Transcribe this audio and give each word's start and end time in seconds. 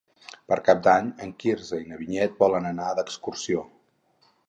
Per 0.51 0.55
Cap 0.69 0.81
d'Any 0.87 1.11
en 1.27 1.35
Quirze 1.45 1.81
i 1.83 1.87
na 1.91 2.01
Vinyet 2.01 2.43
volen 2.43 2.73
anar 2.73 2.91
d'excursió. 3.01 3.69